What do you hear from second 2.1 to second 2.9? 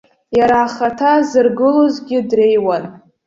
дреиуан.